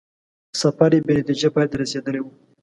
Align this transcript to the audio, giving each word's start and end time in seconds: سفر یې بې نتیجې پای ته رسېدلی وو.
سفر 0.61 0.91
یې 0.95 1.01
بې 1.05 1.13
نتیجې 1.19 1.49
پای 1.55 1.67
ته 1.71 1.75
رسېدلی 1.81 2.21
وو. 2.21 2.31